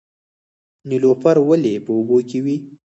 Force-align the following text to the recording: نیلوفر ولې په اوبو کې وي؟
نیلوفر 0.89 1.35
ولې 1.47 1.73
په 1.85 1.91
اوبو 1.97 2.17
کې 2.29 2.39
وي؟ 2.45 2.57